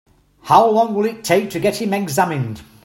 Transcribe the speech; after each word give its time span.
How 0.41 0.67
long 0.67 0.95
will 0.95 1.05
it 1.05 1.23
take 1.23 1.51
to 1.51 1.59
get 1.59 1.79
him 1.79 1.93
examined? 1.93 2.63